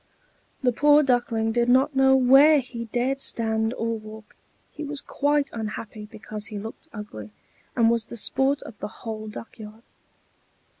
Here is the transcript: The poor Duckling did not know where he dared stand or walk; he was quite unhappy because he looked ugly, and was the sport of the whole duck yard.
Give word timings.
The 0.63 0.71
poor 0.71 1.03
Duckling 1.03 1.51
did 1.51 1.69
not 1.69 1.95
know 1.95 2.15
where 2.15 2.59
he 2.59 2.85
dared 2.85 3.21
stand 3.21 3.71
or 3.75 3.99
walk; 3.99 4.35
he 4.71 4.83
was 4.83 4.99
quite 4.99 5.51
unhappy 5.53 6.07
because 6.07 6.47
he 6.47 6.57
looked 6.57 6.87
ugly, 6.91 7.29
and 7.75 7.87
was 7.87 8.07
the 8.07 8.17
sport 8.17 8.63
of 8.63 8.75
the 8.79 8.87
whole 9.05 9.27
duck 9.27 9.59
yard. 9.59 9.83